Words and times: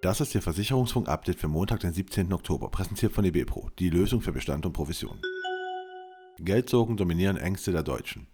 Das 0.00 0.20
ist 0.20 0.32
Ihr 0.32 0.42
Versicherungsfunk-Update 0.42 1.40
für 1.40 1.48
Montag, 1.48 1.80
den 1.80 1.92
17. 1.92 2.32
Oktober, 2.32 2.70
präsentiert 2.70 3.12
von 3.12 3.24
eBepro, 3.24 3.68
die 3.80 3.90
Lösung 3.90 4.20
für 4.20 4.30
Bestand 4.30 4.64
und 4.64 4.72
Provision. 4.72 5.20
Geldsorgen 6.38 6.96
dominieren 6.96 7.36
Ängste 7.36 7.72
der 7.72 7.82
Deutschen. 7.82 8.28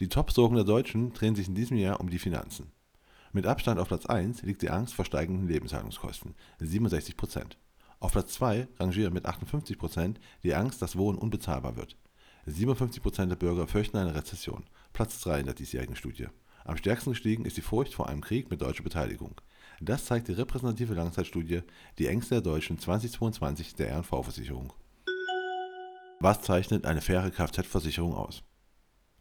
Die 0.00 0.08
Top-Sorgen 0.08 0.56
der 0.56 0.64
Deutschen 0.64 1.12
drehen 1.12 1.36
sich 1.36 1.46
in 1.46 1.54
diesem 1.54 1.76
Jahr 1.76 2.00
um 2.00 2.10
die 2.10 2.18
Finanzen. 2.18 2.72
Mit 3.32 3.46
Abstand 3.46 3.78
auf 3.78 3.86
Platz 3.86 4.06
1 4.06 4.42
liegt 4.42 4.60
die 4.60 4.70
Angst 4.70 4.94
vor 4.94 5.04
steigenden 5.04 5.46
Lebenshaltungskosten, 5.46 6.34
67% 6.60 7.52
Auf 8.00 8.10
Platz 8.10 8.32
2 8.32 8.66
rangieren 8.80 9.14
mit 9.14 9.26
58% 9.26 10.16
die 10.42 10.54
Angst, 10.56 10.82
dass 10.82 10.96
Wohnen 10.96 11.18
unbezahlbar 11.18 11.76
wird. 11.76 11.96
57% 12.48 13.26
der 13.26 13.36
Bürger 13.36 13.68
fürchten 13.68 13.98
eine 13.98 14.16
Rezession, 14.16 14.64
Platz 14.92 15.20
3 15.20 15.38
in 15.38 15.46
der 15.46 15.54
diesjährigen 15.54 15.94
Studie. 15.94 16.26
Am 16.66 16.76
stärksten 16.76 17.10
gestiegen 17.10 17.44
ist 17.44 17.56
die 17.56 17.60
Furcht 17.62 17.94
vor 17.94 18.08
einem 18.08 18.20
Krieg 18.20 18.50
mit 18.50 18.60
deutscher 18.60 18.82
Beteiligung. 18.82 19.40
Das 19.80 20.04
zeigt 20.04 20.26
die 20.26 20.32
repräsentative 20.32 20.94
Langzeitstudie 20.94 21.62
Die 21.96 22.08
Ängste 22.08 22.34
der 22.34 22.40
Deutschen 22.42 22.76
2022 22.76 23.76
der 23.76 23.96
RNV-Versicherung. 23.96 24.72
Was 26.18 26.42
zeichnet 26.42 26.84
eine 26.84 27.02
faire 27.02 27.30
Kfz-Versicherung 27.30 28.14
aus? 28.14 28.42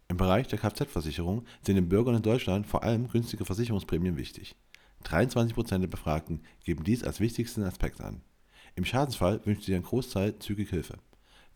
Im 0.08 0.17
Bereich 0.17 0.48
der 0.48 0.58
Kfz-Versicherung 0.58 1.45
sind 1.62 1.76
den 1.76 1.88
Bürgern 1.88 2.16
in 2.16 2.23
Deutschland 2.23 2.66
vor 2.66 2.81
allem 2.81 3.08
günstige 3.08 3.45
Versicherungsprämien 3.45 4.17
wichtig. 4.17 4.55
23% 5.03 5.77
der 5.77 5.88
Befragten 5.88 6.41
geben 6.64 6.84
dies 6.84 7.03
als 7.03 7.20
wichtigsten 7.20 7.62
Aspekt 7.62 8.02
an. 8.02 8.23
Im 8.73 8.86
Schadensfall 8.86 9.45
wünscht 9.45 9.66
sich 9.66 9.75
ein 9.75 9.84
Großteil 9.84 10.39
zügig 10.39 10.72
Hilfe. 10.72 10.98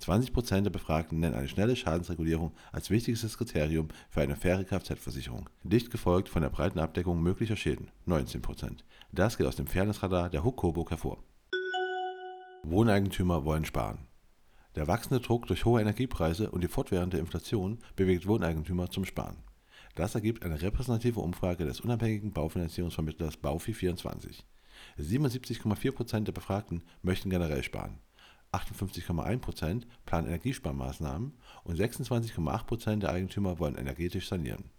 20% 0.02 0.62
der 0.62 0.70
Befragten 0.70 1.20
nennen 1.20 1.35
eine 1.35 1.48
schnelle 1.48 1.76
Schadensregulierung 1.76 2.53
als 2.71 2.89
wichtigstes 2.89 3.38
Kriterium 3.38 3.89
für 4.09 4.22
eine 4.22 4.35
faire 4.35 4.63
Kfz-Versicherung, 4.63 5.49
dicht 5.63 5.91
gefolgt 5.91 6.30
von 6.30 6.41
der 6.41 6.49
breiten 6.49 6.80
Abdeckung 6.80 7.22
möglicher 7.22 7.58
Schäden 7.58 7.91
(19%). 8.08 8.80
Das 9.12 9.38
geht 9.38 9.48
aus 9.48 9.58
dem 9.58 9.67
Fairnessradar 9.67 10.30
der 10.30 10.44
HUK 10.44 10.58
Coburg 10.58 10.91
hervor. 10.91 11.22
Wohneigentümer 12.64 13.44
wollen 13.44 13.66
sparen. 13.66 14.08
Der 14.75 14.88
wachsende 14.88 15.20
Druck 15.20 15.47
durch 15.47 15.66
hohe 15.66 15.81
Energiepreise 15.81 16.50
und 16.52 16.64
die 16.64 16.67
fortwährende 16.67 17.17
Inflation 17.17 17.80
bewegt 17.95 18.27
Wohneigentümer 18.27 18.89
zum 18.89 19.03
Sparen. 19.03 19.38
Das 19.95 20.16
ergibt 20.16 20.45
eine 20.45 20.61
repräsentative 20.61 21.20
Umfrage 21.20 21.66
des 21.66 21.81
unabhängigen 21.81 22.31
Baufinanzierungsvermittlers 22.31 23.39
Baufi24. 23.39 24.44
77,4% 24.97 26.23
der 26.23 26.31
Befragten 26.31 26.83
möchten 27.02 27.30
generell 27.30 27.64
sparen 27.64 28.00
58,1% 28.52 29.83
planen 30.05 30.28
Energiesparmaßnahmen 30.28 31.33
und 31.64 31.80
26,8% 31.80 33.00
der 33.00 33.11
Eigentümer 33.11 33.59
wollen 33.59 33.75
energetisch 33.75 34.28
sanieren. 34.28 34.72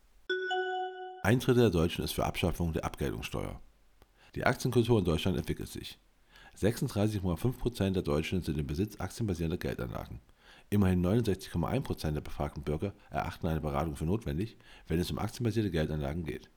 Ein 1.22 1.38
Drittel 1.38 1.62
der 1.62 1.70
Deutschen 1.70 2.04
ist 2.04 2.12
für 2.12 2.24
Abschaffung 2.24 2.72
der 2.72 2.84
Abgeltungssteuer. 2.84 3.60
Die 4.34 4.44
Aktienkultur 4.44 4.98
in 4.98 5.04
Deutschland 5.04 5.36
entwickelt 5.36 5.68
sich. 5.68 5.98
36,5% 6.58 7.90
der 7.90 8.02
Deutschen 8.02 8.42
sind 8.42 8.58
im 8.58 8.66
Besitz 8.66 8.98
aktienbasierender 8.98 9.58
Geldanlagen. 9.58 10.20
Immerhin 10.70 11.04
69,1% 11.04 12.12
der 12.12 12.20
befragten 12.20 12.62
Bürger 12.62 12.92
erachten 13.10 13.46
eine 13.46 13.60
Beratung 13.60 13.96
für 13.96 14.04
notwendig, 14.04 14.56
wenn 14.88 15.00
es 15.00 15.10
um 15.10 15.18
aktienbasierte 15.18 15.70
Geldanlagen 15.70 16.24
geht 16.24 16.50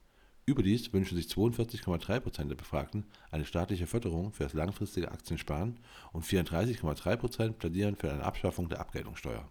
Überdies 0.46 0.92
wünschen 0.92 1.16
sich 1.16 1.28
42,3% 1.28 2.48
der 2.50 2.56
Befragten 2.56 3.06
eine 3.32 3.46
staatliche 3.46 3.88
Förderung 3.88 4.34
für 4.34 4.44
das 4.44 4.54
langfristige 4.54 5.10
Aktiensparen 5.10 5.80
und 6.12 6.26
34,3% 6.26 7.54
plädieren 7.54 7.96
für 7.96 8.12
eine 8.12 8.24
Abschaffung 8.24 8.68
der 8.68 8.82
Abgeltungssteuer. 8.82 9.50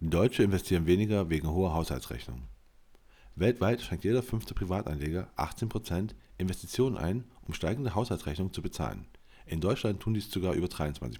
Deutsche 0.00 0.42
investieren 0.42 0.86
weniger 0.86 1.30
wegen 1.30 1.48
hoher 1.48 1.72
Haushaltsrechnungen. 1.72 2.44
Weltweit 3.36 3.80
schränkt 3.80 4.04
jeder 4.04 4.22
fünfte 4.22 4.52
Privatanleger 4.52 5.30
18% 5.36 6.10
Investitionen 6.36 6.98
ein, 6.98 7.24
um 7.46 7.54
steigende 7.54 7.94
Haushaltsrechnungen 7.94 8.52
zu 8.52 8.60
bezahlen. 8.60 9.06
In 9.46 9.62
Deutschland 9.62 10.00
tun 10.00 10.12
dies 10.12 10.30
sogar 10.30 10.52
über 10.52 10.66
23% 10.66 11.18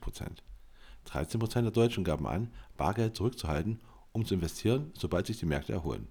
13% 1.07 1.63
der 1.63 1.71
Deutschen 1.71 2.05
gaben 2.05 2.27
an, 2.27 2.53
Bargeld 2.77 3.17
zurückzuhalten, 3.17 3.81
um 4.13 4.27
zu 4.27 4.35
investieren, 4.35 4.93
sobald 4.95 5.27
sich 5.27 5.39
die 5.39 5.47
Märkte 5.47 5.73
erholen 5.73 6.09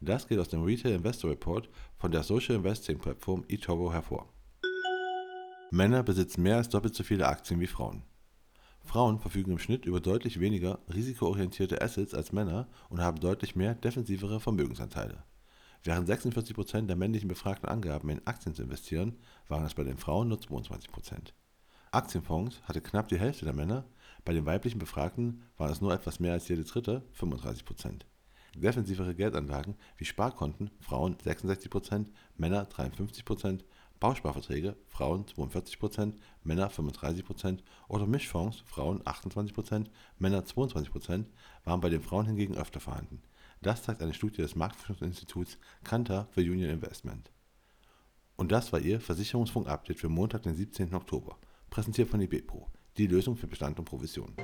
das 0.00 0.26
geht 0.26 0.38
aus 0.38 0.48
dem 0.48 0.62
Retail 0.62 0.94
Investor 0.94 1.30
Report 1.30 1.68
von 1.96 2.10
der 2.10 2.22
Social 2.22 2.56
Investing 2.56 2.98
Plattform 2.98 3.44
eToro 3.48 3.92
hervor. 3.92 4.32
Männer 5.70 6.02
besitzen 6.02 6.42
mehr 6.42 6.56
als 6.56 6.68
doppelt 6.68 6.94
so 6.94 7.04
viele 7.04 7.28
Aktien 7.28 7.60
wie 7.60 7.66
Frauen. 7.66 8.02
Frauen 8.82 9.20
verfügen 9.20 9.52
im 9.52 9.58
Schnitt 9.58 9.84
über 9.84 10.00
deutlich 10.00 10.40
weniger 10.40 10.80
risikoorientierte 10.92 11.80
Assets 11.80 12.14
als 12.14 12.32
Männer 12.32 12.66
und 12.88 13.00
haben 13.00 13.20
deutlich 13.20 13.54
mehr 13.54 13.74
defensivere 13.74 14.40
Vermögensanteile. 14.40 15.22
Während 15.84 16.08
46% 16.08 16.86
der 16.86 16.96
männlichen 16.96 17.28
Befragten 17.28 17.68
angaben, 17.68 18.08
in 18.10 18.26
Aktien 18.26 18.54
zu 18.54 18.62
investieren, 18.62 19.16
waren 19.48 19.64
es 19.64 19.74
bei 19.74 19.84
den 19.84 19.96
Frauen 19.96 20.28
nur 20.28 20.38
22%. 20.38 20.88
Aktienfonds 21.92 22.60
hatte 22.64 22.80
knapp 22.80 23.08
die 23.08 23.18
Hälfte 23.18 23.44
der 23.44 23.54
Männer, 23.54 23.84
bei 24.24 24.32
den 24.32 24.46
weiblichen 24.46 24.78
Befragten 24.78 25.42
waren 25.56 25.72
es 25.72 25.80
nur 25.80 25.92
etwas 25.92 26.20
mehr 26.20 26.32
als 26.32 26.48
jede 26.48 26.64
dritte, 26.64 27.02
35%. 27.18 28.02
Defensivere 28.54 29.14
Geldanlagen 29.14 29.76
wie 29.96 30.04
Sparkonten 30.04 30.70
(Frauen 30.80 31.16
66% 31.16 32.06
Männer 32.36 32.68
53% 32.68 33.60
Bausparverträge 34.00 34.76
(Frauen 34.88 35.26
42% 35.26 36.14
Männer 36.42 36.70
35% 36.70 37.58
oder 37.88 38.06
Mischfonds 38.06 38.62
(Frauen 38.66 39.02
28% 39.02 39.86
Männer 40.18 40.44
22% 40.44 41.26
waren 41.64 41.80
bei 41.80 41.90
den 41.90 42.02
Frauen 42.02 42.26
hingegen 42.26 42.56
öfter 42.56 42.80
vorhanden. 42.80 43.22
Das 43.62 43.82
zeigt 43.82 44.02
eine 44.02 44.14
Studie 44.14 44.40
des 44.40 44.56
Marktforschungsinstituts 44.56 45.58
Kantar 45.84 46.28
für 46.30 46.40
Union 46.40 46.70
Investment. 46.70 47.30
Und 48.36 48.52
das 48.52 48.72
war 48.72 48.80
Ihr 48.80 49.00
Versicherungsfunk-Update 49.00 49.98
für 49.98 50.08
Montag, 50.08 50.44
den 50.44 50.54
17. 50.54 50.94
Oktober, 50.94 51.36
präsentiert 51.68 52.08
von 52.08 52.22
eBepro, 52.22 52.70
die 52.96 53.06
Lösung 53.06 53.36
für 53.36 53.46
Bestand 53.46 53.78
und 53.78 53.84
Provision. 53.84 54.34